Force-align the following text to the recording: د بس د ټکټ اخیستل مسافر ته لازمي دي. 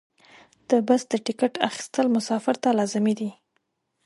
د 0.69 0.71
بس 0.87 1.01
د 1.11 1.13
ټکټ 1.25 1.53
اخیستل 1.69 2.05
مسافر 2.15 2.55
ته 2.63 2.69
لازمي 2.79 3.13
دي. 3.19 3.31